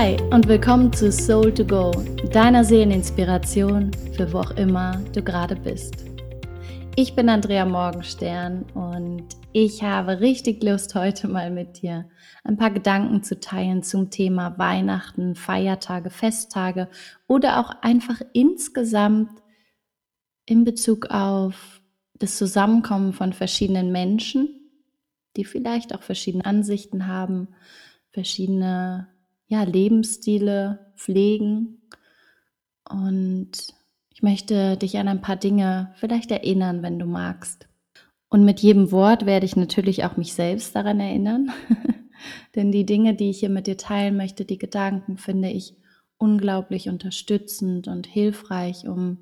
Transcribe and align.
Hi 0.00 0.16
und 0.30 0.48
willkommen 0.48 0.90
zu 0.94 1.12
Soul 1.12 1.52
to 1.52 1.62
Go, 1.62 1.90
deiner 2.32 2.64
Seeleninspiration 2.64 3.90
für 4.16 4.32
wo 4.32 4.38
auch 4.38 4.52
immer 4.52 4.96
du 5.12 5.22
gerade 5.22 5.54
bist. 5.54 6.06
Ich 6.96 7.14
bin 7.14 7.28
Andrea 7.28 7.66
Morgenstern 7.66 8.62
und 8.72 9.26
ich 9.52 9.82
habe 9.82 10.20
richtig 10.20 10.62
Lust, 10.62 10.94
heute 10.94 11.28
mal 11.28 11.50
mit 11.50 11.82
dir 11.82 12.08
ein 12.44 12.56
paar 12.56 12.70
Gedanken 12.70 13.22
zu 13.22 13.40
teilen 13.40 13.82
zum 13.82 14.08
Thema 14.08 14.58
Weihnachten, 14.58 15.34
Feiertage, 15.34 16.08
Festtage 16.08 16.88
oder 17.26 17.60
auch 17.60 17.82
einfach 17.82 18.22
insgesamt 18.32 19.42
in 20.46 20.64
Bezug 20.64 21.10
auf 21.10 21.82
das 22.14 22.38
Zusammenkommen 22.38 23.12
von 23.12 23.34
verschiedenen 23.34 23.92
Menschen, 23.92 24.48
die 25.36 25.44
vielleicht 25.44 25.94
auch 25.94 26.02
verschiedene 26.02 26.46
Ansichten 26.46 27.06
haben, 27.06 27.48
verschiedene 28.12 29.08
ja, 29.50 29.64
Lebensstile 29.64 30.92
pflegen. 30.94 31.82
Und 32.88 33.50
ich 34.10 34.22
möchte 34.22 34.76
dich 34.76 34.96
an 34.96 35.08
ein 35.08 35.20
paar 35.20 35.36
Dinge 35.36 35.92
vielleicht 35.96 36.30
erinnern, 36.30 36.82
wenn 36.82 37.00
du 37.00 37.06
magst. 37.06 37.68
Und 38.28 38.44
mit 38.44 38.60
jedem 38.60 38.92
Wort 38.92 39.26
werde 39.26 39.46
ich 39.46 39.56
natürlich 39.56 40.04
auch 40.04 40.16
mich 40.16 40.34
selbst 40.34 40.76
daran 40.76 41.00
erinnern. 41.00 41.50
Denn 42.54 42.70
die 42.70 42.86
Dinge, 42.86 43.14
die 43.14 43.30
ich 43.30 43.40
hier 43.40 43.48
mit 43.48 43.66
dir 43.66 43.76
teilen 43.76 44.16
möchte, 44.16 44.44
die 44.44 44.58
Gedanken, 44.58 45.18
finde 45.18 45.50
ich 45.50 45.74
unglaublich 46.16 46.88
unterstützend 46.88 47.88
und 47.88 48.06
hilfreich, 48.06 48.86
um 48.86 49.18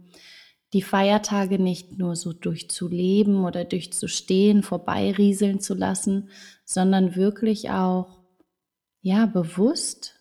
die 0.74 0.82
Feiertage 0.82 1.58
nicht 1.58 1.96
nur 1.96 2.16
so 2.16 2.34
durchzuleben 2.34 3.46
oder 3.46 3.64
durchzustehen, 3.64 4.62
vorbeirieseln 4.62 5.60
zu 5.60 5.72
lassen, 5.72 6.28
sondern 6.66 7.16
wirklich 7.16 7.70
auch 7.70 8.20
ja 9.00 9.24
bewusst 9.24 10.17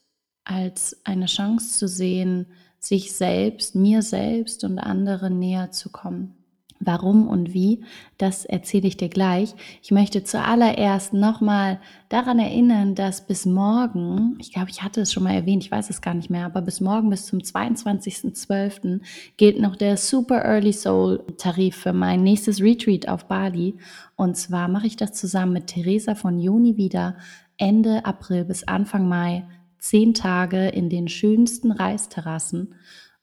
als 0.48 0.98
eine 1.04 1.26
Chance 1.26 1.78
zu 1.78 1.88
sehen, 1.88 2.48
sich 2.80 3.12
selbst, 3.14 3.76
mir 3.76 4.02
selbst 4.02 4.64
und 4.64 4.80
anderen 4.80 5.40
näher 5.40 5.72
zu 5.72 5.90
kommen. 5.90 6.34
Warum 6.80 7.28
und 7.28 7.56
wie, 7.56 7.84
das 8.20 8.46
erzähle 8.46 8.88
ich 8.88 8.98
dir 8.98 9.10
gleich. 9.10 9.56
Ich 9.82 9.90
möchte 9.90 10.24
zuallererst 10.24 11.12
nochmal 11.12 11.80
daran 12.08 12.38
erinnern, 12.38 12.94
dass 12.94 13.26
bis 13.26 13.48
morgen, 13.48 14.38
ich 14.40 14.54
glaube, 14.54 14.70
ich 14.70 14.84
hatte 14.84 15.02
es 15.02 15.12
schon 15.12 15.24
mal 15.24 15.34
erwähnt, 15.34 15.64
ich 15.64 15.72
weiß 15.72 15.90
es 15.90 16.02
gar 16.02 16.14
nicht 16.14 16.30
mehr, 16.30 16.46
aber 16.46 16.62
bis 16.62 16.80
morgen, 16.80 17.10
bis 17.10 17.26
zum 17.26 17.40
22.12. 17.40 19.02
gilt 19.38 19.60
noch 19.60 19.76
der 19.76 19.98
Super 19.98 20.46
Early 20.46 20.72
Soul 20.72 21.24
Tarif 21.40 21.78
für 21.78 21.94
mein 21.94 22.22
nächstes 22.22 22.62
Retreat 22.62 23.10
auf 23.10 23.26
Bali. 23.26 23.78
Und 24.16 24.38
zwar 24.38 24.68
mache 24.68 24.86
ich 24.86 24.98
das 24.98 25.14
zusammen 25.14 25.54
mit 25.54 25.68
Theresa 25.68 26.14
von 26.14 26.40
Juni 26.40 26.78
wieder 26.78 27.18
Ende 27.58 28.06
April 28.06 28.46
bis 28.46 28.68
Anfang 28.68 29.10
Mai 29.10 29.48
zehn 29.80 30.14
Tage 30.14 30.68
in 30.70 30.90
den 30.90 31.08
schönsten 31.08 31.72
Reisterrassen. 31.72 32.76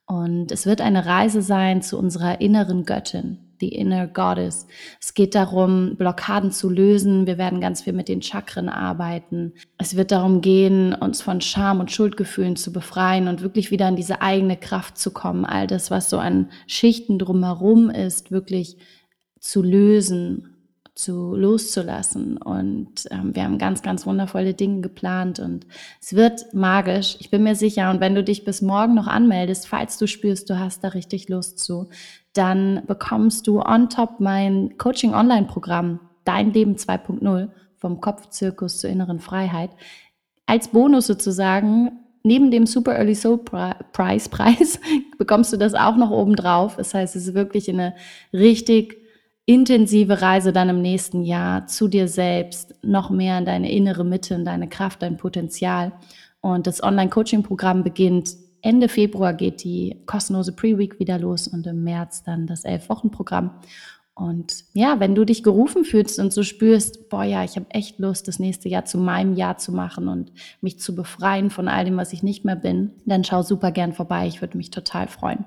Und 0.06 0.52
es 0.52 0.66
wird 0.66 0.80
eine 0.80 1.06
Reise 1.06 1.40
sein 1.40 1.80
zu 1.80 1.98
unserer 1.98 2.40
inneren 2.42 2.84
Göttin, 2.84 3.38
die 3.62 3.74
Inner 3.74 4.06
Goddess. 4.06 4.66
Es 5.00 5.14
geht 5.14 5.34
darum, 5.34 5.96
Blockaden 5.96 6.50
zu 6.50 6.68
lösen. 6.68 7.26
Wir 7.26 7.38
werden 7.38 7.62
ganz 7.62 7.82
viel 7.82 7.94
mit 7.94 8.08
den 8.08 8.20
Chakren 8.20 8.68
arbeiten. 8.68 9.54
Es 9.78 9.96
wird 9.96 10.12
darum 10.12 10.42
gehen, 10.42 10.92
uns 10.92 11.22
von 11.22 11.40
Scham 11.40 11.80
und 11.80 11.90
Schuldgefühlen 11.90 12.56
zu 12.56 12.70
befreien 12.70 13.28
und 13.28 13.40
wirklich 13.40 13.70
wieder 13.70 13.88
in 13.88 13.96
diese 13.96 14.20
eigene 14.20 14.58
Kraft 14.58 14.98
zu 14.98 15.10
kommen. 15.10 15.46
All 15.46 15.66
das, 15.66 15.90
was 15.90 16.10
so 16.10 16.18
an 16.18 16.50
Schichten 16.66 17.18
drumherum 17.18 17.88
ist, 17.88 18.30
wirklich 18.30 18.76
zu 19.40 19.62
lösen 19.62 20.53
zu 20.94 21.34
loszulassen. 21.34 22.36
Und 22.36 23.06
ähm, 23.10 23.34
wir 23.34 23.44
haben 23.44 23.58
ganz, 23.58 23.82
ganz 23.82 24.06
wundervolle 24.06 24.54
Dinge 24.54 24.80
geplant 24.80 25.40
und 25.40 25.66
es 26.00 26.14
wird 26.14 26.54
magisch. 26.54 27.16
Ich 27.20 27.30
bin 27.30 27.42
mir 27.42 27.56
sicher. 27.56 27.90
Und 27.90 28.00
wenn 28.00 28.14
du 28.14 28.22
dich 28.22 28.44
bis 28.44 28.62
morgen 28.62 28.94
noch 28.94 29.06
anmeldest, 29.06 29.66
falls 29.66 29.98
du 29.98 30.06
spürst, 30.06 30.48
du 30.50 30.58
hast 30.58 30.84
da 30.84 30.88
richtig 30.88 31.28
Lust 31.28 31.58
zu, 31.58 31.88
dann 32.32 32.82
bekommst 32.86 33.46
du 33.46 33.60
on 33.60 33.88
top 33.88 34.20
mein 34.20 34.76
Coaching 34.78 35.14
Online 35.14 35.46
Programm 35.46 36.00
Dein 36.24 36.52
Leben 36.52 36.76
2.0 36.76 37.50
vom 37.76 38.00
Kopfzirkus 38.00 38.78
zur 38.78 38.88
inneren 38.88 39.20
Freiheit 39.20 39.70
als 40.46 40.68
Bonus 40.68 41.06
sozusagen 41.06 41.92
neben 42.22 42.50
dem 42.50 42.66
Super 42.66 42.96
Early 42.96 43.14
Soul 43.14 43.38
Prize 43.38 44.28
Preis 44.28 44.80
bekommst 45.18 45.52
du 45.52 45.56
das 45.56 45.74
auch 45.74 45.96
noch 45.96 46.10
oben 46.10 46.36
drauf. 46.36 46.76
Das 46.76 46.94
heißt, 46.94 47.16
es 47.16 47.28
ist 47.28 47.34
wirklich 47.34 47.68
eine 47.68 47.94
richtig 48.32 49.03
intensive 49.46 50.22
Reise 50.22 50.52
dann 50.52 50.68
im 50.68 50.80
nächsten 50.80 51.22
Jahr 51.22 51.66
zu 51.66 51.88
dir 51.88 52.08
selbst, 52.08 52.74
noch 52.82 53.10
mehr 53.10 53.38
in 53.38 53.44
deine 53.44 53.70
innere 53.70 54.04
Mitte, 54.04 54.34
in 54.34 54.44
deine 54.44 54.68
Kraft, 54.68 55.02
dein 55.02 55.16
Potenzial. 55.16 55.92
Und 56.40 56.66
das 56.66 56.82
Online-Coaching-Programm 56.82 57.84
beginnt 57.84 58.36
Ende 58.62 58.88
Februar 58.88 59.34
geht 59.34 59.62
die 59.62 60.02
kostenlose 60.06 60.52
Pre-Week 60.52 60.98
wieder 60.98 61.18
los 61.18 61.48
und 61.48 61.66
im 61.66 61.84
März 61.84 62.22
dann 62.22 62.46
das 62.46 62.64
Elf-Wochen-Programm. 62.64 63.60
Und 64.14 64.64
ja, 64.72 65.00
wenn 65.00 65.14
du 65.14 65.26
dich 65.26 65.42
gerufen 65.42 65.84
fühlst 65.84 66.18
und 66.18 66.32
so 66.32 66.42
spürst, 66.42 67.10
boah 67.10 67.24
ja, 67.24 67.44
ich 67.44 67.56
habe 67.56 67.66
echt 67.70 67.98
Lust, 67.98 68.26
das 68.26 68.38
nächste 68.38 68.68
Jahr 68.70 68.86
zu 68.86 68.96
meinem 68.96 69.34
Jahr 69.34 69.58
zu 69.58 69.72
machen 69.72 70.08
und 70.08 70.32
mich 70.62 70.78
zu 70.78 70.94
befreien 70.94 71.50
von 71.50 71.68
all 71.68 71.84
dem, 71.84 71.96
was 71.98 72.12
ich 72.12 72.22
nicht 72.22 72.44
mehr 72.44 72.56
bin, 72.56 72.92
dann 73.04 73.24
schau 73.24 73.42
super 73.42 73.70
gern 73.70 73.92
vorbei. 73.92 74.26
Ich 74.28 74.40
würde 74.40 74.56
mich 74.56 74.70
total 74.70 75.08
freuen. 75.08 75.44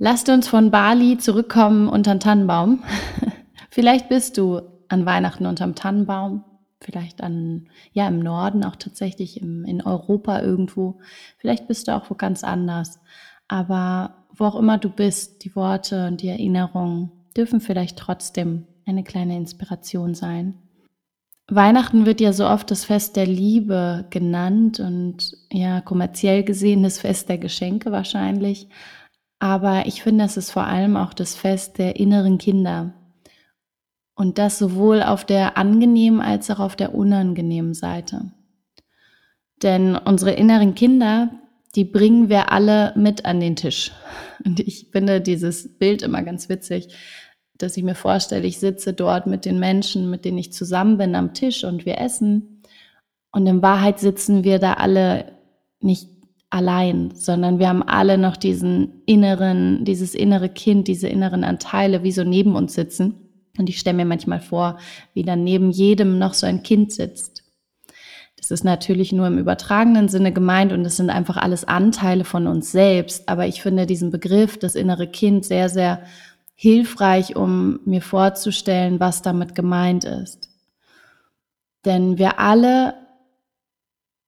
Lasst 0.00 0.28
uns 0.28 0.46
von 0.46 0.70
Bali 0.70 1.18
zurückkommen 1.18 1.88
unter 1.88 2.14
den 2.14 2.20
Tannenbaum. 2.20 2.84
vielleicht 3.70 4.08
bist 4.08 4.38
du 4.38 4.60
an 4.86 5.04
Weihnachten 5.06 5.44
unterm 5.44 5.74
Tannenbaum, 5.74 6.44
vielleicht 6.80 7.20
an, 7.20 7.68
ja, 7.92 8.06
im 8.06 8.20
Norden 8.20 8.64
auch 8.64 8.76
tatsächlich 8.76 9.42
im, 9.42 9.64
in 9.64 9.82
Europa 9.82 10.40
irgendwo. 10.40 11.00
Vielleicht 11.36 11.66
bist 11.66 11.88
du 11.88 11.96
auch 11.96 12.08
wo 12.10 12.14
ganz 12.14 12.44
anders. 12.44 13.00
Aber 13.48 14.26
wo 14.32 14.44
auch 14.44 14.56
immer 14.56 14.78
du 14.78 14.88
bist, 14.88 15.44
die 15.44 15.56
Worte 15.56 16.06
und 16.06 16.22
die 16.22 16.28
Erinnerungen 16.28 17.10
dürfen 17.36 17.60
vielleicht 17.60 17.98
trotzdem 17.98 18.66
eine 18.86 19.02
kleine 19.02 19.36
Inspiration 19.36 20.14
sein. 20.14 20.54
Weihnachten 21.50 22.06
wird 22.06 22.20
ja 22.20 22.32
so 22.32 22.46
oft 22.46 22.70
das 22.70 22.84
Fest 22.84 23.16
der 23.16 23.26
Liebe 23.26 24.06
genannt 24.10 24.80
und 24.80 25.32
ja, 25.50 25.80
kommerziell 25.80 26.44
gesehen 26.44 26.84
das 26.84 27.00
Fest 27.00 27.28
der 27.28 27.38
Geschenke 27.38 27.90
wahrscheinlich. 27.90 28.68
Aber 29.38 29.86
ich 29.86 30.02
finde, 30.02 30.24
es 30.24 30.36
ist 30.36 30.50
vor 30.50 30.64
allem 30.64 30.96
auch 30.96 31.14
das 31.14 31.34
Fest 31.34 31.78
der 31.78 31.96
inneren 31.96 32.38
Kinder. 32.38 32.94
Und 34.14 34.38
das 34.38 34.58
sowohl 34.58 35.02
auf 35.02 35.24
der 35.24 35.56
angenehmen 35.56 36.20
als 36.20 36.50
auch 36.50 36.58
auf 36.58 36.74
der 36.74 36.94
unangenehmen 36.94 37.72
Seite. 37.72 38.32
Denn 39.62 39.96
unsere 39.96 40.32
inneren 40.32 40.74
Kinder, 40.74 41.30
die 41.76 41.84
bringen 41.84 42.28
wir 42.28 42.50
alle 42.50 42.92
mit 42.96 43.24
an 43.24 43.38
den 43.38 43.54
Tisch. 43.54 43.92
Und 44.44 44.58
ich 44.60 44.88
finde 44.90 45.20
dieses 45.20 45.78
Bild 45.78 46.02
immer 46.02 46.22
ganz 46.22 46.48
witzig, 46.48 46.94
dass 47.56 47.76
ich 47.76 47.84
mir 47.84 47.94
vorstelle, 47.94 48.46
ich 48.46 48.58
sitze 48.58 48.92
dort 48.92 49.26
mit 49.26 49.44
den 49.44 49.58
Menschen, 49.58 50.10
mit 50.10 50.24
denen 50.24 50.38
ich 50.38 50.52
zusammen 50.52 50.96
bin, 50.96 51.14
am 51.14 51.34
Tisch 51.34 51.64
und 51.64 51.86
wir 51.86 51.98
essen. 51.98 52.62
Und 53.32 53.46
in 53.46 53.62
Wahrheit 53.62 53.98
sitzen 53.98 54.44
wir 54.44 54.58
da 54.58 54.74
alle 54.74 55.32
nicht 55.80 56.17
allein, 56.50 57.12
sondern 57.14 57.58
wir 57.58 57.68
haben 57.68 57.82
alle 57.82 58.18
noch 58.18 58.36
diesen 58.36 59.02
inneren, 59.06 59.84
dieses 59.84 60.14
innere 60.14 60.48
Kind, 60.48 60.88
diese 60.88 61.08
inneren 61.08 61.44
Anteile 61.44 62.02
wie 62.02 62.12
so 62.12 62.24
neben 62.24 62.56
uns 62.56 62.74
sitzen. 62.74 63.14
Und 63.58 63.68
ich 63.68 63.78
stelle 63.78 63.96
mir 63.96 64.04
manchmal 64.04 64.40
vor, 64.40 64.78
wie 65.14 65.24
dann 65.24 65.44
neben 65.44 65.70
jedem 65.70 66.18
noch 66.18 66.34
so 66.34 66.46
ein 66.46 66.62
Kind 66.62 66.92
sitzt. 66.92 67.44
Das 68.36 68.52
ist 68.52 68.64
natürlich 68.64 69.12
nur 69.12 69.26
im 69.26 69.36
übertragenen 69.36 70.08
Sinne 70.08 70.32
gemeint 70.32 70.72
und 70.72 70.84
es 70.84 70.96
sind 70.96 71.10
einfach 71.10 71.36
alles 71.36 71.64
Anteile 71.64 72.24
von 72.24 72.46
uns 72.46 72.70
selbst. 72.70 73.28
Aber 73.28 73.46
ich 73.46 73.60
finde 73.60 73.84
diesen 73.84 74.10
Begriff, 74.10 74.58
das 74.58 74.76
innere 74.76 75.08
Kind, 75.08 75.44
sehr, 75.44 75.68
sehr 75.68 76.02
hilfreich, 76.54 77.36
um 77.36 77.80
mir 77.84 78.00
vorzustellen, 78.00 79.00
was 79.00 79.22
damit 79.22 79.54
gemeint 79.54 80.04
ist. 80.04 80.48
Denn 81.84 82.16
wir 82.16 82.38
alle 82.38 82.94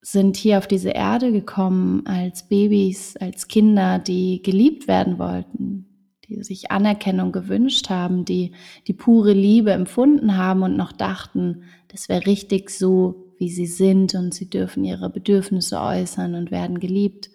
sind 0.03 0.37
hier 0.37 0.59
auf 0.59 0.67
diese 0.67 0.91
Erde 0.91 1.31
gekommen 1.31 2.07
als 2.07 2.49
Babys, 2.49 3.17
als 3.19 3.49
Kinder, 3.49 3.99
die 3.99 4.43
geliebt 4.43 4.89
werden 4.89 5.19
wollten, 5.19 6.17
die 6.27 6.43
sich 6.43 6.71
Anerkennung 6.71 7.33
gewünscht 7.33 7.91
haben, 7.91 8.25
die 8.25 8.53
die 8.87 8.95
pure 8.95 9.33
Liebe 9.33 9.73
empfunden 9.73 10.37
haben 10.37 10.63
und 10.63 10.77
noch 10.77 10.93
dachten, 10.93 11.65
das 11.89 12.09
wäre 12.09 12.27
richtig 12.27 12.71
so, 12.71 13.35
wie 13.39 13.51
sie 13.51 13.67
sind 13.67 14.15
und 14.15 14.33
sie 14.33 14.49
dürfen 14.49 14.85
ihre 14.85 15.11
Bedürfnisse 15.11 15.81
äußern 15.81 16.35
und 16.35 16.51
werden 16.51 16.81
geliebt, 16.81 17.31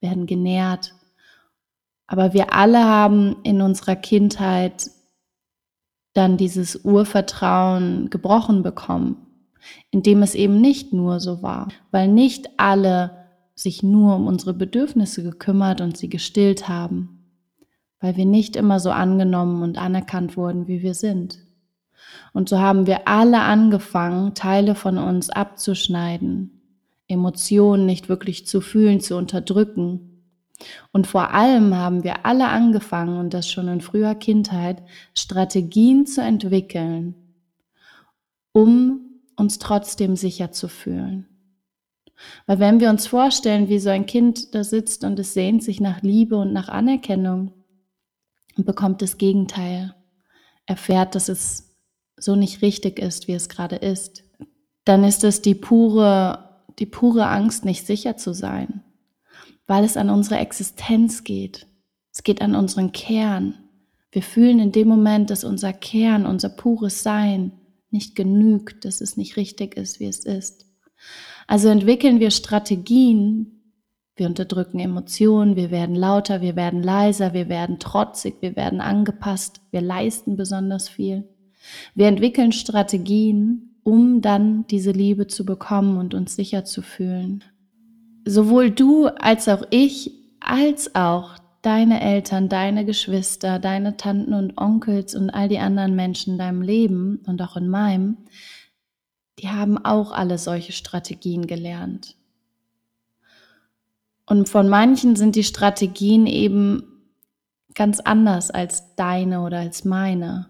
werden 0.00 0.26
genährt. 0.26 0.94
Aber 2.06 2.32
wir 2.34 2.52
alle 2.52 2.84
haben 2.84 3.36
in 3.44 3.60
unserer 3.60 3.96
Kindheit 3.96 4.90
dann 6.14 6.36
dieses 6.36 6.84
Urvertrauen 6.84 8.10
gebrochen 8.10 8.62
bekommen 8.62 9.31
in 9.90 10.02
dem 10.02 10.22
es 10.22 10.34
eben 10.34 10.60
nicht 10.60 10.92
nur 10.92 11.20
so 11.20 11.42
war, 11.42 11.68
weil 11.90 12.08
nicht 12.08 12.50
alle 12.56 13.22
sich 13.54 13.82
nur 13.82 14.16
um 14.16 14.26
unsere 14.26 14.54
Bedürfnisse 14.54 15.22
gekümmert 15.22 15.80
und 15.80 15.96
sie 15.96 16.08
gestillt 16.08 16.68
haben, 16.68 17.26
weil 18.00 18.16
wir 18.16 18.26
nicht 18.26 18.56
immer 18.56 18.80
so 18.80 18.90
angenommen 18.90 19.62
und 19.62 19.78
anerkannt 19.78 20.36
wurden, 20.36 20.66
wie 20.66 20.82
wir 20.82 20.94
sind. 20.94 21.38
Und 22.32 22.48
so 22.48 22.58
haben 22.58 22.86
wir 22.86 23.06
alle 23.06 23.40
angefangen, 23.40 24.34
Teile 24.34 24.74
von 24.74 24.98
uns 24.98 25.30
abzuschneiden, 25.30 26.62
Emotionen 27.06 27.86
nicht 27.86 28.08
wirklich 28.08 28.46
zu 28.46 28.60
fühlen, 28.60 29.00
zu 29.00 29.16
unterdrücken. 29.16 30.08
Und 30.92 31.06
vor 31.06 31.32
allem 31.32 31.74
haben 31.74 32.04
wir 32.04 32.24
alle 32.24 32.48
angefangen, 32.48 33.18
und 33.18 33.34
das 33.34 33.50
schon 33.50 33.68
in 33.68 33.80
früher 33.80 34.14
Kindheit, 34.14 34.82
Strategien 35.14 36.06
zu 36.06 36.22
entwickeln, 36.22 37.14
um 38.52 39.11
uns 39.36 39.58
trotzdem 39.58 40.16
sicher 40.16 40.52
zu 40.52 40.68
fühlen. 40.68 41.26
Weil 42.46 42.58
wenn 42.58 42.80
wir 42.80 42.90
uns 42.90 43.06
vorstellen, 43.06 43.68
wie 43.68 43.78
so 43.78 43.90
ein 43.90 44.06
Kind 44.06 44.54
da 44.54 44.64
sitzt 44.64 45.04
und 45.04 45.18
es 45.18 45.34
sehnt 45.34 45.62
sich 45.62 45.80
nach 45.80 46.02
Liebe 46.02 46.36
und 46.36 46.52
nach 46.52 46.68
Anerkennung 46.68 47.52
und 48.56 48.66
bekommt 48.66 49.02
das 49.02 49.18
Gegenteil, 49.18 49.94
erfährt, 50.66 51.14
dass 51.14 51.28
es 51.28 51.76
so 52.16 52.36
nicht 52.36 52.62
richtig 52.62 52.98
ist, 52.98 53.28
wie 53.28 53.32
es 53.32 53.48
gerade 53.48 53.76
ist, 53.76 54.24
dann 54.84 55.04
ist 55.04 55.24
es 55.24 55.42
die 55.42 55.54
pure, 55.54 56.62
die 56.78 56.86
pure 56.86 57.26
Angst, 57.26 57.64
nicht 57.64 57.86
sicher 57.86 58.16
zu 58.16 58.32
sein, 58.32 58.82
weil 59.66 59.84
es 59.84 59.96
an 59.96 60.10
unsere 60.10 60.38
Existenz 60.38 61.24
geht. 61.24 61.66
Es 62.12 62.22
geht 62.22 62.42
an 62.42 62.54
unseren 62.54 62.92
Kern. 62.92 63.58
Wir 64.10 64.22
fühlen 64.22 64.58
in 64.58 64.72
dem 64.72 64.88
Moment, 64.88 65.30
dass 65.30 65.44
unser 65.44 65.72
Kern, 65.72 66.26
unser 66.26 66.50
pures 66.50 67.02
Sein 67.02 67.52
nicht 67.92 68.14
genügt, 68.14 68.84
dass 68.84 69.00
es 69.00 69.16
nicht 69.16 69.36
richtig 69.36 69.76
ist, 69.76 70.00
wie 70.00 70.06
es 70.06 70.24
ist. 70.24 70.66
Also 71.46 71.68
entwickeln 71.68 72.20
wir 72.20 72.30
Strategien, 72.30 73.62
wir 74.16 74.26
unterdrücken 74.26 74.78
Emotionen, 74.78 75.56
wir 75.56 75.70
werden 75.70 75.94
lauter, 75.94 76.40
wir 76.40 76.54
werden 76.54 76.82
leiser, 76.82 77.32
wir 77.32 77.48
werden 77.48 77.78
trotzig, 77.78 78.36
wir 78.40 78.56
werden 78.56 78.80
angepasst, 78.80 79.60
wir 79.70 79.80
leisten 79.80 80.36
besonders 80.36 80.88
viel. 80.88 81.28
Wir 81.94 82.08
entwickeln 82.08 82.52
Strategien, 82.52 83.76
um 83.82 84.20
dann 84.20 84.66
diese 84.68 84.90
Liebe 84.90 85.26
zu 85.26 85.44
bekommen 85.44 85.96
und 85.96 86.14
uns 86.14 86.36
sicher 86.36 86.64
zu 86.64 86.82
fühlen. 86.82 87.42
Sowohl 88.24 88.70
du 88.70 89.06
als 89.06 89.48
auch 89.48 89.64
ich, 89.70 90.12
als 90.40 90.94
auch 90.94 91.38
deine 91.62 92.00
Eltern, 92.00 92.48
deine 92.48 92.84
Geschwister, 92.84 93.58
deine 93.58 93.96
Tanten 93.96 94.34
und 94.34 94.58
Onkels 94.58 95.14
und 95.14 95.30
all 95.30 95.48
die 95.48 95.60
anderen 95.60 95.94
Menschen 95.96 96.34
in 96.34 96.38
deinem 96.38 96.62
Leben 96.62 97.22
und 97.26 97.40
auch 97.40 97.56
in 97.56 97.68
meinem, 97.68 98.18
die 99.38 99.48
haben 99.48 99.82
auch 99.82 100.12
alle 100.12 100.38
solche 100.38 100.72
Strategien 100.72 101.46
gelernt. 101.46 102.16
Und 104.26 104.48
von 104.48 104.68
manchen 104.68 105.16
sind 105.16 105.36
die 105.36 105.44
Strategien 105.44 106.26
eben 106.26 106.84
ganz 107.74 108.00
anders 108.00 108.50
als 108.50 108.94
deine 108.96 109.42
oder 109.42 109.58
als 109.58 109.84
meine. 109.84 110.48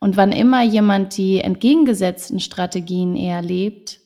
Und 0.00 0.16
wann 0.16 0.32
immer 0.32 0.62
jemand 0.62 1.16
die 1.16 1.40
entgegengesetzten 1.40 2.40
Strategien 2.40 3.16
eher 3.16 3.42
lebt, 3.42 4.00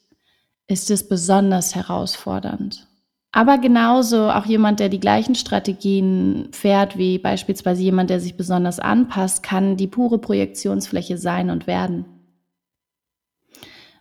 ist 0.67 0.91
es 0.91 1.07
besonders 1.07 1.75
herausfordernd. 1.75 2.89
Aber 3.33 3.57
genauso 3.57 4.31
auch 4.31 4.45
jemand, 4.45 4.79
der 4.79 4.91
die 4.91 5.01
gleichen 5.01 5.35
Strategien 5.35 6.49
fährt, 6.53 6.99
wie 6.99 7.19
beispielsweise 7.19 7.83
jemand, 7.83 8.11
der 8.11 8.21
sich 8.21 8.37
besonders 8.37 8.79
anpasst, 8.79 9.43
kann 9.43 9.79
die 9.79 9.87
pure 9.87 10.19
Projektionsfläche 10.19 11.17
sein 11.17 11.49
und 11.49 11.67
werden. 11.67 12.05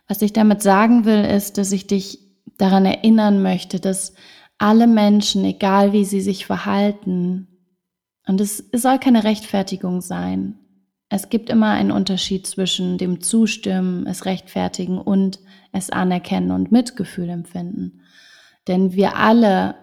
Was 0.06 0.20
ich 0.20 0.34
damit 0.34 0.60
sagen 0.60 1.06
will, 1.06 1.24
ist, 1.24 1.56
dass 1.56 1.72
ich 1.72 1.86
dich 1.86 2.18
daran 2.58 2.84
erinnern 2.84 3.42
möchte, 3.42 3.80
dass 3.80 4.12
alle 4.58 4.86
Menschen, 4.86 5.44
egal 5.46 5.94
wie 5.94 6.04
sie 6.04 6.20
sich 6.20 6.44
verhalten, 6.44 7.48
und 8.26 8.40
es, 8.40 8.58
soll 8.72 8.98
keine 8.98 9.24
Rechtfertigung 9.24 10.02
sein, 10.02 10.58
es 11.08 11.28
gibt 11.28 11.50
immer 11.50 11.70
einen 11.70 11.90
Unterschied 11.90 12.46
zwischen 12.46 12.98
dem 12.98 13.20
Zustimmen, 13.20 14.06
es 14.06 14.26
rechtfertigen 14.26 14.98
und 14.98 15.40
es 15.72 15.90
anerkennen 15.90 16.50
und 16.50 16.70
Mitgefühl 16.70 17.28
empfinden. 17.28 18.02
Denn 18.68 18.92
wir 18.92 19.16
alle, 19.16 19.74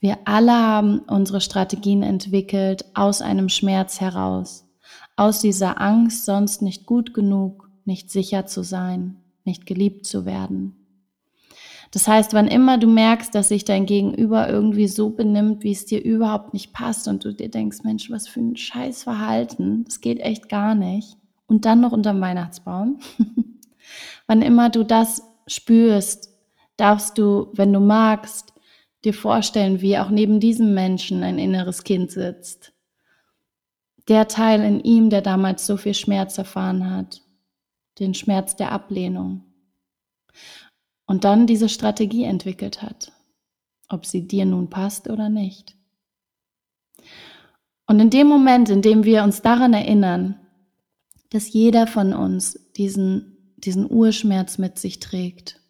wir 0.00 0.18
alle 0.24 0.52
haben 0.52 1.00
unsere 1.00 1.40
Strategien 1.40 2.02
entwickelt 2.02 2.84
aus 2.94 3.20
einem 3.20 3.48
Schmerz 3.48 4.00
heraus, 4.00 4.66
aus 5.16 5.40
dieser 5.40 5.80
Angst, 5.80 6.24
sonst 6.24 6.62
nicht 6.62 6.86
gut 6.86 7.14
genug, 7.14 7.70
nicht 7.84 8.10
sicher 8.10 8.46
zu 8.46 8.62
sein, 8.62 9.16
nicht 9.44 9.66
geliebt 9.66 10.06
zu 10.06 10.24
werden. 10.24 10.76
Das 11.90 12.08
heißt, 12.08 12.32
wann 12.32 12.48
immer 12.48 12.78
du 12.78 12.86
merkst, 12.86 13.34
dass 13.34 13.48
sich 13.48 13.64
dein 13.64 13.84
Gegenüber 13.84 14.48
irgendwie 14.48 14.88
so 14.88 15.10
benimmt, 15.10 15.62
wie 15.62 15.72
es 15.72 15.84
dir 15.84 16.02
überhaupt 16.02 16.54
nicht 16.54 16.72
passt 16.72 17.06
und 17.06 17.24
du 17.24 17.34
dir 17.34 17.50
denkst, 17.50 17.78
Mensch, 17.84 18.10
was 18.10 18.28
für 18.28 18.40
ein 18.40 18.56
scheiß 18.56 19.02
Verhalten, 19.02 19.84
das 19.84 20.00
geht 20.00 20.20
echt 20.20 20.48
gar 20.48 20.74
nicht. 20.74 21.18
Und 21.46 21.66
dann 21.66 21.82
noch 21.82 21.92
unterm 21.92 22.20
Weihnachtsbaum. 22.22 22.98
wann 24.26 24.42
immer 24.42 24.70
du 24.70 24.84
das 24.84 25.22
spürst, 25.46 26.30
darfst 26.82 27.16
du, 27.18 27.48
wenn 27.54 27.72
du 27.72 27.80
magst, 27.80 28.52
dir 29.04 29.14
vorstellen, 29.14 29.80
wie 29.80 29.98
auch 29.98 30.10
neben 30.10 30.40
diesem 30.40 30.74
Menschen 30.74 31.22
ein 31.22 31.38
inneres 31.38 31.84
Kind 31.84 32.10
sitzt. 32.10 32.72
Der 34.08 34.28
Teil 34.28 34.62
in 34.62 34.80
ihm, 34.80 35.10
der 35.10 35.22
damals 35.22 35.66
so 35.66 35.76
viel 35.76 35.94
Schmerz 35.94 36.38
erfahren 36.38 36.90
hat 36.90 37.22
den 37.98 38.14
Schmerz 38.14 38.56
der 38.56 38.72
Ablehnung. 38.72 39.44
Und 41.06 41.24
dann 41.24 41.46
diese 41.46 41.68
Strategie 41.68 42.24
entwickelt 42.24 42.82
hat, 42.82 43.12
ob 43.88 44.06
sie 44.06 44.26
dir 44.26 44.46
nun 44.46 44.70
passt 44.70 45.08
oder 45.08 45.28
nicht. 45.28 45.76
Und 47.86 48.00
in 48.00 48.10
dem 48.10 48.28
Moment, 48.28 48.70
in 48.70 48.80
dem 48.80 49.04
wir 49.04 49.22
uns 49.22 49.42
daran 49.42 49.74
erinnern, 49.74 50.40
dass 51.30 51.52
jeder 51.52 51.86
von 51.86 52.14
uns 52.14 52.72
diesen, 52.76 53.54
diesen 53.56 53.90
Urschmerz 53.90 54.58
mit 54.58 54.78
sich 54.78 55.00
trägt, 55.00 55.60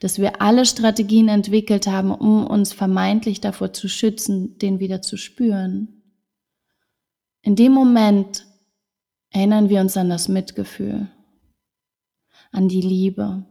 dass 0.00 0.18
wir 0.18 0.42
alle 0.42 0.66
Strategien 0.66 1.28
entwickelt 1.28 1.86
haben, 1.86 2.10
um 2.10 2.46
uns 2.46 2.72
vermeintlich 2.72 3.40
davor 3.40 3.72
zu 3.72 3.88
schützen, 3.88 4.58
den 4.58 4.80
wieder 4.80 5.02
zu 5.02 5.16
spüren. 5.16 6.02
In 7.42 7.56
dem 7.56 7.72
Moment 7.72 8.46
erinnern 9.30 9.68
wir 9.68 9.80
uns 9.80 9.96
an 9.96 10.08
das 10.08 10.28
Mitgefühl 10.28 11.08
an 12.56 12.68
die 12.68 12.80
Liebe. 12.80 13.44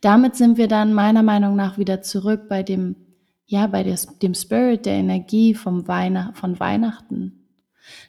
Damit 0.00 0.36
sind 0.36 0.56
wir 0.56 0.68
dann 0.68 0.94
meiner 0.94 1.22
Meinung 1.22 1.56
nach 1.56 1.78
wieder 1.78 2.02
zurück 2.02 2.48
bei 2.48 2.62
dem, 2.62 2.96
ja, 3.46 3.66
bei 3.66 3.82
dem 3.82 4.34
Spirit 4.34 4.86
der 4.86 4.94
Energie 4.94 5.54
vom 5.54 5.86
Weihnacht, 5.88 6.38
von 6.38 6.58
Weihnachten. 6.60 7.48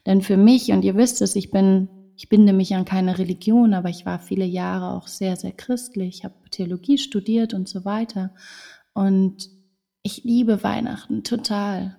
Denn 0.05 0.21
für 0.21 0.37
mich, 0.37 0.71
und 0.71 0.83
ihr 0.83 0.95
wisst 0.95 1.21
es, 1.21 1.35
ich 1.35 1.51
bin, 1.51 1.89
ich 2.21 2.29
binde 2.29 2.53
mich 2.53 2.75
an 2.75 2.85
keine 2.85 3.17
Religion, 3.17 3.73
aber 3.73 3.89
ich 3.89 4.05
war 4.05 4.19
viele 4.19 4.45
Jahre 4.45 4.95
auch 4.95 5.07
sehr, 5.07 5.35
sehr 5.37 5.53
christlich, 5.53 6.17
ich 6.17 6.23
habe 6.23 6.35
Theologie 6.51 6.99
studiert 6.99 7.55
und 7.55 7.67
so 7.67 7.83
weiter. 7.83 8.35
Und 8.93 9.49
ich 10.03 10.23
liebe 10.23 10.63
Weihnachten 10.63 11.23
total. 11.23 11.97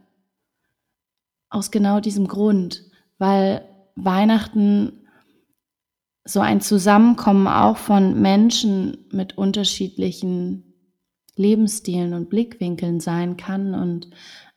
Aus 1.50 1.73
genau 1.73 1.99
diesem 1.99 2.28
Grund, 2.28 2.85
weil 3.18 3.68
Weihnachten 3.96 4.92
so 6.25 6.38
ein 6.38 6.61
Zusammenkommen 6.61 7.49
auch 7.49 7.76
von 7.76 8.23
Menschen 8.23 8.99
mit 9.11 9.37
unterschiedlichen 9.37 10.73
Lebensstilen 11.35 12.14
und 12.14 12.30
Blickwinkeln 12.30 13.00
sein 13.00 13.37
kann 13.37 13.75
und 13.75 14.08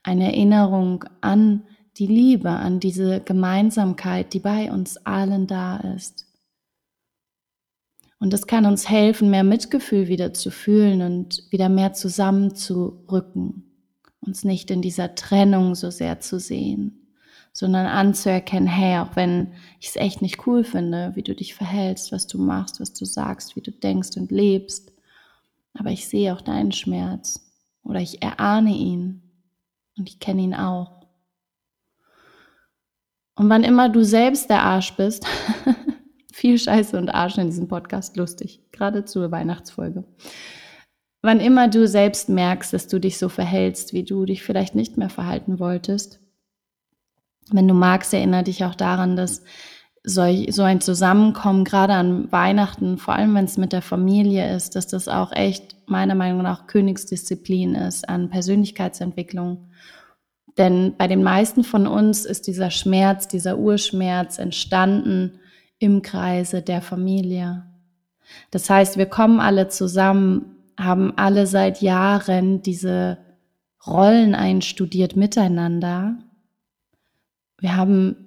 eine 0.03 0.25
Erinnerung 0.25 1.05
an 1.21 1.63
die 1.97 2.07
Liebe, 2.07 2.49
an 2.49 2.79
diese 2.79 3.21
Gemeinsamkeit, 3.21 4.33
die 4.33 4.39
bei 4.39 4.71
uns 4.71 4.97
allen 4.97 5.47
da 5.47 5.77
ist. 5.77 6.25
Und 8.19 8.33
das 8.33 8.47
kann 8.47 8.65
uns 8.65 8.89
helfen, 8.89 9.29
mehr 9.29 9.43
Mitgefühl 9.43 10.07
wieder 10.07 10.33
zu 10.33 10.51
fühlen 10.51 11.01
und 11.01 11.43
wieder 11.51 11.69
mehr 11.69 11.93
zusammenzurücken, 11.93 13.63
uns 14.21 14.43
nicht 14.43 14.71
in 14.71 14.81
dieser 14.81 15.15
Trennung 15.15 15.75
so 15.75 15.91
sehr 15.91 16.19
zu 16.19 16.39
sehen 16.39 17.05
sondern 17.55 17.85
anzuerkennen, 17.85 18.67
hey, 18.67 18.99
auch 18.99 19.15
wenn 19.15 19.53
ich 19.79 19.87
es 19.87 19.95
echt 19.95 20.21
nicht 20.21 20.45
cool 20.45 20.65
finde, 20.65 21.13
wie 21.15 21.23
du 21.23 21.33
dich 21.33 21.55
verhältst, 21.55 22.11
was 22.11 22.27
du 22.27 22.37
machst, 22.37 22.81
was 22.81 22.91
du 22.91 23.05
sagst, 23.05 23.55
wie 23.55 23.61
du 23.61 23.71
denkst 23.71 24.17
und 24.17 24.29
lebst, 24.29 24.91
aber 25.73 25.89
ich 25.89 26.09
sehe 26.09 26.33
auch 26.33 26.41
deinen 26.41 26.73
Schmerz 26.73 27.49
oder 27.81 28.01
ich 28.01 28.21
erahne 28.21 28.71
ihn 28.75 29.21
und 29.97 30.09
ich 30.09 30.19
kenne 30.19 30.41
ihn 30.41 30.53
auch. 30.53 30.94
Und 33.35 33.49
wann 33.49 33.63
immer 33.63 33.89
du 33.89 34.03
selbst 34.03 34.49
der 34.49 34.63
Arsch 34.63 34.93
bist, 34.95 35.25
viel 36.33 36.57
Scheiße 36.57 36.97
und 36.97 37.09
Arsch 37.09 37.37
in 37.37 37.47
diesem 37.47 37.67
Podcast, 37.67 38.17
lustig, 38.17 38.61
gerade 38.71 39.05
zur 39.05 39.31
Weihnachtsfolge. 39.31 40.03
Wann 41.21 41.39
immer 41.39 41.67
du 41.67 41.87
selbst 41.87 42.29
merkst, 42.29 42.71
dass 42.71 42.87
du 42.87 42.99
dich 42.99 43.17
so 43.17 43.29
verhältst, 43.29 43.93
wie 43.93 44.03
du 44.03 44.25
dich 44.25 44.43
vielleicht 44.43 44.75
nicht 44.75 44.97
mehr 44.97 45.09
verhalten 45.09 45.59
wolltest, 45.59 46.19
wenn 47.51 47.67
du 47.67 47.73
magst, 47.73 48.13
erinnere 48.13 48.43
dich 48.43 48.63
auch 48.63 48.75
daran, 48.75 49.15
dass 49.15 49.43
so 50.03 50.21
ein 50.21 50.81
Zusammenkommen, 50.81 51.63
gerade 51.63 51.93
an 51.93 52.31
Weihnachten, 52.31 52.97
vor 52.97 53.15
allem 53.15 53.33
wenn 53.33 53.45
es 53.45 53.57
mit 53.57 53.73
der 53.73 53.81
Familie 53.81 54.55
ist, 54.55 54.75
dass 54.75 54.87
das 54.87 55.07
auch 55.07 55.31
echt 55.31 55.75
meiner 55.87 56.15
Meinung 56.15 56.43
nach 56.43 56.67
Königsdisziplin 56.67 57.73
ist 57.73 58.07
an 58.07 58.29
Persönlichkeitsentwicklung. 58.29 59.69
Denn 60.57 60.95
bei 60.97 61.07
den 61.07 61.23
meisten 61.23 61.63
von 61.63 61.87
uns 61.87 62.25
ist 62.25 62.47
dieser 62.47 62.71
Schmerz, 62.71 63.27
dieser 63.27 63.57
Urschmerz 63.57 64.39
entstanden 64.39 65.39
im 65.79 66.01
Kreise 66.01 66.61
der 66.61 66.81
Familie. 66.81 67.65
Das 68.51 68.69
heißt, 68.69 68.97
wir 68.97 69.05
kommen 69.07 69.39
alle 69.39 69.67
zusammen 69.67 70.55
haben 70.79 71.13
alle 71.17 71.47
seit 71.47 71.81
Jahren 71.81 72.61
diese 72.61 73.17
Rollen 73.85 74.35
einstudiert 74.35 75.15
miteinander. 75.15 76.17
Wir 77.59 77.77
haben 77.77 78.17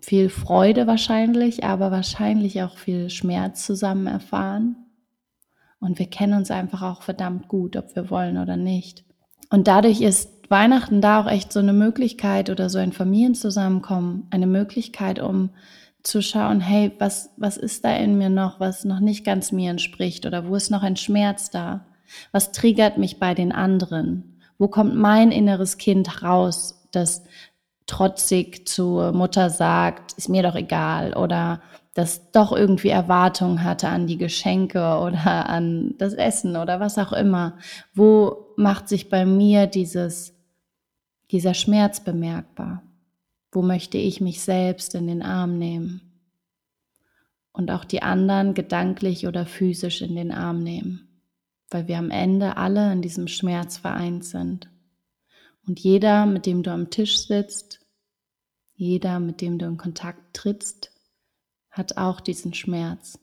viel 0.00 0.30
Freude 0.30 0.86
wahrscheinlich, 0.86 1.64
aber 1.64 1.90
wahrscheinlich 1.90 2.62
auch 2.62 2.78
viel 2.78 3.10
Schmerz 3.10 3.66
zusammen 3.66 4.06
erfahren. 4.06 4.76
Und 5.80 5.98
wir 5.98 6.06
kennen 6.06 6.34
uns 6.34 6.50
einfach 6.50 6.82
auch 6.82 7.02
verdammt 7.02 7.48
gut, 7.48 7.76
ob 7.76 7.94
wir 7.94 8.10
wollen 8.10 8.38
oder 8.38 8.56
nicht. 8.56 9.04
Und 9.50 9.68
dadurch 9.68 10.00
ist 10.00 10.30
Weihnachten 10.48 11.00
da 11.00 11.20
auch 11.20 11.26
echt 11.30 11.52
so 11.52 11.60
eine 11.60 11.72
Möglichkeit 11.72 12.50
oder 12.50 12.70
so 12.70 12.78
ein 12.78 12.92
Familienzusammenkommen, 12.92 14.26
eine 14.30 14.46
Möglichkeit, 14.46 15.18
um 15.20 15.50
zu 16.02 16.22
schauen, 16.22 16.60
hey, 16.60 16.92
was, 16.98 17.30
was 17.36 17.56
ist 17.56 17.84
da 17.84 17.94
in 17.96 18.16
mir 18.16 18.30
noch, 18.30 18.60
was 18.60 18.84
noch 18.84 19.00
nicht 19.00 19.24
ganz 19.24 19.52
mir 19.52 19.70
entspricht 19.70 20.26
oder 20.26 20.48
wo 20.48 20.54
ist 20.54 20.70
noch 20.70 20.82
ein 20.82 20.96
Schmerz 20.96 21.50
da? 21.50 21.84
Was 22.32 22.52
triggert 22.52 22.96
mich 22.98 23.18
bei 23.18 23.34
den 23.34 23.52
anderen? 23.52 24.38
Wo 24.58 24.68
kommt 24.68 24.94
mein 24.94 25.30
inneres 25.30 25.76
Kind 25.76 26.22
raus, 26.22 26.86
das 26.92 27.24
trotzig 27.86 28.68
zur 28.68 29.12
Mutter 29.12 29.50
sagt, 29.50 30.12
ist 30.14 30.28
mir 30.28 30.42
doch 30.42 30.54
egal 30.54 31.14
oder 31.14 31.60
das 31.94 32.30
doch 32.30 32.52
irgendwie 32.52 32.90
Erwartungen 32.90 33.64
hatte 33.64 33.88
an 33.88 34.06
die 34.06 34.18
Geschenke 34.18 34.78
oder 35.02 35.48
an 35.48 35.94
das 35.98 36.14
Essen 36.14 36.56
oder 36.56 36.78
was 36.78 36.96
auch 36.96 37.12
immer. 37.12 37.54
Wo 37.92 38.46
macht 38.56 38.88
sich 38.88 39.10
bei 39.10 39.26
mir 39.26 39.66
dieses, 39.66 40.37
dieser 41.30 41.54
Schmerz 41.54 42.02
bemerkbar? 42.02 42.82
Wo 43.50 43.62
möchte 43.62 43.98
ich 43.98 44.20
mich 44.20 44.40
selbst 44.40 44.94
in 44.94 45.06
den 45.06 45.22
Arm 45.22 45.58
nehmen? 45.58 46.02
Und 47.52 47.70
auch 47.70 47.84
die 47.84 48.02
anderen 48.02 48.54
gedanklich 48.54 49.26
oder 49.26 49.46
physisch 49.46 50.02
in 50.02 50.14
den 50.14 50.30
Arm 50.30 50.62
nehmen, 50.62 51.08
weil 51.70 51.88
wir 51.88 51.98
am 51.98 52.10
Ende 52.10 52.56
alle 52.56 52.92
in 52.92 53.02
diesem 53.02 53.26
Schmerz 53.26 53.78
vereint 53.78 54.24
sind. 54.24 54.70
Und 55.66 55.80
jeder, 55.80 56.24
mit 56.24 56.46
dem 56.46 56.62
du 56.62 56.70
am 56.70 56.90
Tisch 56.90 57.18
sitzt, 57.18 57.80
jeder, 58.74 59.18
mit 59.18 59.40
dem 59.40 59.58
du 59.58 59.66
in 59.66 59.76
Kontakt 59.76 60.34
trittst, 60.34 60.92
hat 61.70 61.96
auch 61.96 62.20
diesen 62.20 62.54
Schmerz, 62.54 63.18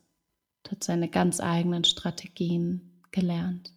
hat 0.69 0.83
seine 0.83 1.09
ganz 1.09 1.39
eigenen 1.39 1.83
Strategien 1.83 3.01
gelernt. 3.11 3.74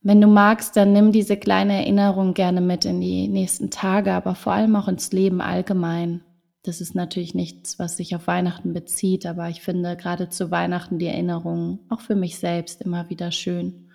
Wenn 0.00 0.20
du 0.20 0.28
magst, 0.28 0.76
dann 0.76 0.92
nimm 0.92 1.10
diese 1.12 1.36
kleine 1.36 1.74
Erinnerung 1.74 2.34
gerne 2.34 2.60
mit 2.60 2.84
in 2.84 3.00
die 3.00 3.28
nächsten 3.28 3.70
Tage, 3.70 4.12
aber 4.12 4.34
vor 4.34 4.52
allem 4.52 4.76
auch 4.76 4.88
ins 4.88 5.12
Leben 5.12 5.40
allgemein. 5.40 6.22
Das 6.62 6.80
ist 6.80 6.94
natürlich 6.94 7.34
nichts, 7.34 7.78
was 7.78 7.96
sich 7.96 8.14
auf 8.14 8.26
Weihnachten 8.26 8.72
bezieht, 8.72 9.26
aber 9.26 9.48
ich 9.48 9.62
finde 9.62 9.96
gerade 9.96 10.28
zu 10.28 10.50
Weihnachten 10.50 10.98
die 10.98 11.06
Erinnerung 11.06 11.80
auch 11.88 12.00
für 12.00 12.14
mich 12.14 12.38
selbst 12.38 12.82
immer 12.82 13.10
wieder 13.10 13.32
schön. 13.32 13.90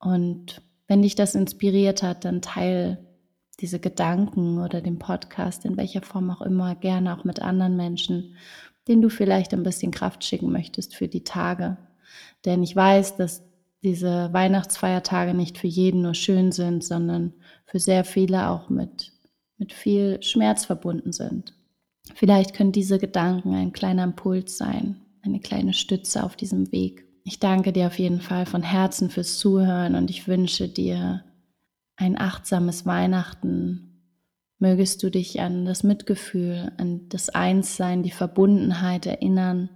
Und 0.00 0.62
wenn 0.86 1.02
dich 1.02 1.14
das 1.14 1.34
inspiriert 1.34 2.02
hat, 2.02 2.24
dann 2.24 2.42
teil 2.42 2.98
diese 3.60 3.78
Gedanken 3.78 4.58
oder 4.58 4.80
den 4.80 4.98
Podcast 4.98 5.64
in 5.64 5.76
welcher 5.76 6.02
Form 6.02 6.30
auch 6.30 6.42
immer 6.42 6.74
gerne 6.74 7.16
auch 7.16 7.24
mit 7.24 7.42
anderen 7.42 7.76
Menschen, 7.76 8.36
denen 8.86 9.02
du 9.02 9.10
vielleicht 9.10 9.52
ein 9.52 9.64
bisschen 9.64 9.90
Kraft 9.90 10.24
schicken 10.24 10.50
möchtest 10.50 10.96
für 10.96 11.08
die 11.08 11.24
Tage. 11.24 11.76
Denn 12.44 12.62
ich 12.62 12.74
weiß, 12.74 13.16
dass 13.16 13.47
diese 13.82 14.32
Weihnachtsfeiertage 14.32 15.34
nicht 15.34 15.58
für 15.58 15.66
jeden 15.66 16.02
nur 16.02 16.14
schön 16.14 16.52
sind, 16.52 16.82
sondern 16.82 17.34
für 17.66 17.78
sehr 17.78 18.04
viele 18.04 18.48
auch 18.48 18.70
mit, 18.70 19.12
mit 19.56 19.72
viel 19.72 20.22
Schmerz 20.22 20.64
verbunden 20.64 21.12
sind. 21.12 21.54
Vielleicht 22.14 22.54
können 22.54 22.72
diese 22.72 22.98
Gedanken 22.98 23.54
ein 23.54 23.72
kleiner 23.72 24.04
Impuls 24.04 24.56
sein, 24.56 25.00
eine 25.22 25.40
kleine 25.40 25.74
Stütze 25.74 26.24
auf 26.24 26.36
diesem 26.36 26.72
Weg. 26.72 27.06
Ich 27.24 27.38
danke 27.38 27.72
dir 27.72 27.88
auf 27.88 27.98
jeden 27.98 28.20
Fall 28.20 28.46
von 28.46 28.62
Herzen 28.62 29.10
fürs 29.10 29.38
Zuhören 29.38 29.94
und 29.94 30.10
ich 30.10 30.26
wünsche 30.26 30.68
dir 30.68 31.24
ein 31.96 32.18
achtsames 32.18 32.86
Weihnachten. 32.86 33.84
Mögest 34.58 35.02
du 35.02 35.10
dich 35.10 35.40
an 35.40 35.66
das 35.66 35.84
Mitgefühl, 35.84 36.72
an 36.78 37.08
das 37.10 37.28
Einssein, 37.28 38.02
die 38.02 38.10
Verbundenheit 38.10 39.06
erinnern 39.06 39.68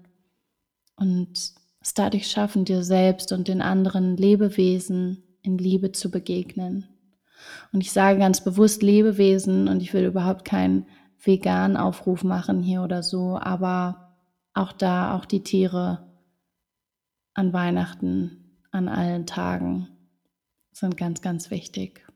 und 0.96 1.54
es 1.82 1.94
dadurch 1.94 2.30
schaffen, 2.30 2.64
dir 2.64 2.82
selbst 2.82 3.32
und 3.32 3.48
den 3.48 3.60
anderen 3.60 4.16
Lebewesen 4.16 5.22
in 5.42 5.58
Liebe 5.58 5.92
zu 5.92 6.10
begegnen. 6.10 6.86
Und 7.72 7.80
ich 7.80 7.92
sage 7.92 8.18
ganz 8.18 8.42
bewusst 8.42 8.82
Lebewesen 8.82 9.68
und 9.68 9.82
ich 9.82 9.92
will 9.92 10.04
überhaupt 10.04 10.44
keinen 10.44 10.86
veganen 11.22 11.76
Aufruf 11.76 12.24
machen 12.24 12.62
hier 12.62 12.82
oder 12.82 13.02
so, 13.02 13.38
aber 13.38 14.16
auch 14.54 14.72
da, 14.72 15.16
auch 15.16 15.24
die 15.24 15.42
Tiere 15.42 16.06
an 17.34 17.52
Weihnachten, 17.52 18.58
an 18.70 18.88
allen 18.88 19.26
Tagen 19.26 19.88
sind 20.72 20.96
ganz, 20.96 21.22
ganz 21.22 21.50
wichtig. 21.50 22.06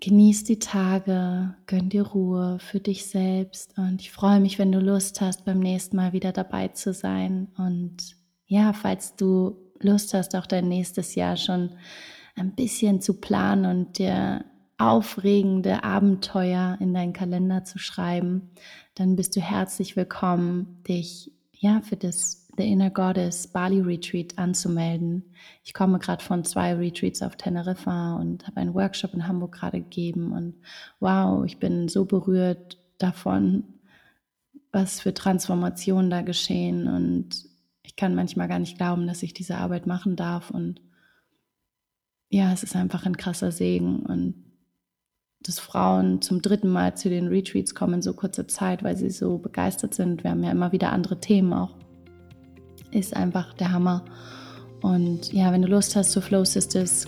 Genieß 0.00 0.44
die 0.44 0.58
Tage, 0.58 1.54
gönn 1.66 1.88
dir 1.88 2.02
Ruhe 2.02 2.58
für 2.60 2.80
dich 2.80 3.06
selbst 3.06 3.78
und 3.78 4.02
ich 4.02 4.12
freue 4.12 4.40
mich, 4.40 4.58
wenn 4.58 4.70
du 4.70 4.78
Lust 4.78 5.22
hast, 5.22 5.46
beim 5.46 5.58
nächsten 5.58 5.96
Mal 5.96 6.12
wieder 6.12 6.32
dabei 6.32 6.68
zu 6.68 6.92
sein. 6.92 7.48
Und 7.56 8.16
ja, 8.46 8.74
falls 8.74 9.16
du 9.16 9.56
Lust 9.80 10.12
hast, 10.12 10.36
auch 10.36 10.46
dein 10.46 10.68
nächstes 10.68 11.14
Jahr 11.14 11.36
schon 11.36 11.70
ein 12.34 12.54
bisschen 12.54 13.00
zu 13.00 13.20
planen 13.20 13.64
und 13.64 13.98
dir 13.98 14.44
aufregende 14.78 15.82
Abenteuer 15.82 16.76
in 16.80 16.92
deinen 16.92 17.14
Kalender 17.14 17.64
zu 17.64 17.78
schreiben, 17.78 18.50
dann 18.94 19.16
bist 19.16 19.34
du 19.34 19.40
herzlich 19.40 19.96
willkommen, 19.96 20.82
dich 20.86 21.32
ja 21.52 21.80
für 21.80 21.96
das 21.96 22.45
The 22.56 22.70
Inner 22.70 22.90
Goddess 22.90 23.46
Bali 23.46 23.80
Retreat 23.80 24.38
anzumelden. 24.38 25.24
Ich 25.62 25.74
komme 25.74 25.98
gerade 25.98 26.24
von 26.24 26.44
zwei 26.44 26.74
Retreats 26.74 27.22
auf 27.22 27.36
Teneriffa 27.36 28.16
und 28.16 28.46
habe 28.46 28.58
einen 28.58 28.74
Workshop 28.74 29.14
in 29.14 29.28
Hamburg 29.28 29.52
gerade 29.52 29.80
gegeben 29.80 30.32
und 30.32 30.54
wow, 31.00 31.44
ich 31.44 31.58
bin 31.58 31.88
so 31.88 32.04
berührt 32.04 32.78
davon, 32.98 33.64
was 34.72 35.00
für 35.00 35.12
Transformationen 35.12 36.10
da 36.10 36.22
geschehen 36.22 36.88
und 36.88 37.46
ich 37.82 37.96
kann 37.96 38.14
manchmal 38.14 38.48
gar 38.48 38.58
nicht 38.58 38.78
glauben, 38.78 39.06
dass 39.06 39.22
ich 39.22 39.34
diese 39.34 39.56
Arbeit 39.58 39.86
machen 39.86 40.16
darf 40.16 40.50
und 40.50 40.80
ja, 42.28 42.52
es 42.52 42.62
ist 42.62 42.74
einfach 42.74 43.06
ein 43.06 43.16
krasser 43.16 43.52
Segen 43.52 44.00
und 44.00 44.46
dass 45.40 45.58
Frauen 45.58 46.22
zum 46.22 46.42
dritten 46.42 46.68
Mal 46.68 46.96
zu 46.96 47.08
den 47.08 47.28
Retreats 47.28 47.74
kommen 47.74 47.94
in 47.94 48.02
so 48.02 48.14
kurzer 48.14 48.48
Zeit, 48.48 48.82
weil 48.82 48.96
sie 48.96 49.10
so 49.10 49.38
begeistert 49.38 49.94
sind. 49.94 50.24
Wir 50.24 50.32
haben 50.32 50.42
ja 50.42 50.50
immer 50.50 50.72
wieder 50.72 50.92
andere 50.92 51.20
Themen 51.20 51.52
auch 51.52 51.76
ist 52.96 53.14
einfach 53.14 53.52
der 53.54 53.72
Hammer. 53.72 54.02
Und 54.82 55.32
ja, 55.32 55.52
wenn 55.52 55.62
du 55.62 55.68
Lust 55.68 55.96
hast, 55.96 56.12
zur 56.12 56.22
Flow 56.22 56.44
Sisters 56.44 57.06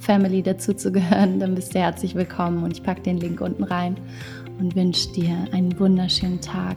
Family 0.00 0.42
dazu 0.42 0.72
zu 0.74 0.92
gehören, 0.92 1.40
dann 1.40 1.54
bist 1.54 1.74
du 1.74 1.78
herzlich 1.80 2.14
willkommen 2.14 2.62
und 2.62 2.72
ich 2.72 2.82
packe 2.82 3.02
den 3.02 3.18
Link 3.18 3.40
unten 3.40 3.64
rein 3.64 3.96
und 4.58 4.76
wünsche 4.76 5.10
dir 5.12 5.36
einen 5.52 5.78
wunderschönen 5.78 6.40
Tag. 6.40 6.76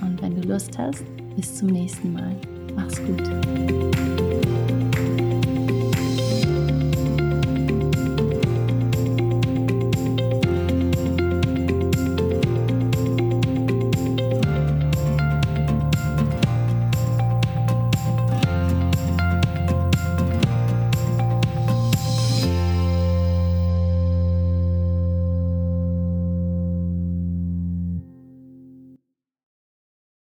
Und 0.00 0.22
wenn 0.22 0.40
du 0.40 0.46
Lust 0.46 0.78
hast, 0.78 1.04
bis 1.36 1.56
zum 1.56 1.68
nächsten 1.68 2.12
Mal. 2.12 2.36
Mach's 2.76 3.00
gut. 3.04 3.57